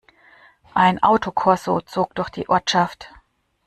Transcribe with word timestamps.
Ein 0.73 1.03
Autokorso 1.03 1.79
zog 1.81 2.15
durch 2.15 2.31
die 2.31 2.49
Ortschaft. 2.49 3.13